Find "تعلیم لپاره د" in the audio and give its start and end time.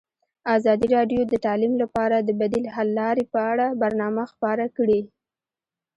1.45-2.29